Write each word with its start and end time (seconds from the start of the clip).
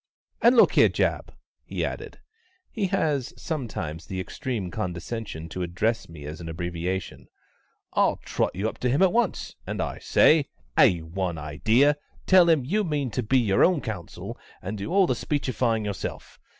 "And 0.41 0.55
look 0.55 0.71
here, 0.71 0.89
JAB," 0.89 1.31
he 1.63 1.85
added 1.85 2.19
(he 2.71 2.87
has 2.87 3.35
sometimes 3.37 4.07
the 4.07 4.19
extreme 4.19 4.71
condescension 4.71 5.47
to 5.49 5.61
address 5.61 6.09
me 6.09 6.25
as 6.25 6.41
an 6.41 6.49
abbreviation), 6.49 7.27
"I'll 7.93 8.15
trot 8.25 8.55
you 8.55 8.67
up 8.67 8.79
to 8.79 8.89
him 8.89 9.03
at 9.03 9.13
once 9.13 9.55
and 9.67 9.79
I 9.79 9.99
say, 9.99 10.47
A 10.75 11.01
1 11.01 11.37
idea! 11.37 11.97
tell 12.25 12.49
him 12.49 12.65
you 12.65 12.83
mean 12.83 13.11
to 13.11 13.21
be 13.21 13.37
your 13.37 13.63
own 13.63 13.79
counsel, 13.79 14.39
and 14.59 14.75
do 14.75 14.91
all 14.91 15.05
the 15.05 15.13
speechifying 15.13 15.85
yourself. 15.85 16.39